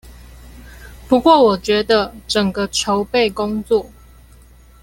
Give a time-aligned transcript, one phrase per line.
[1.07, 3.91] 不過我覺得，整個籌備工作